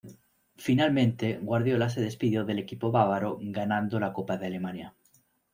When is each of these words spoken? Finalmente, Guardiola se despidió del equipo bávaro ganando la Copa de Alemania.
Finalmente, 0.57 1.37
Guardiola 1.39 1.87
se 1.87 2.01
despidió 2.01 2.43
del 2.43 2.57
equipo 2.57 2.89
bávaro 2.89 3.37
ganando 3.39 3.99
la 3.99 4.13
Copa 4.13 4.35
de 4.35 4.47
Alemania. 4.47 4.95